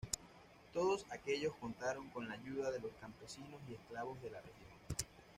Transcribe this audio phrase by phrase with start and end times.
[0.73, 5.13] Todos ellos contaron con la ayuda de los campesinos y esclavos de la región.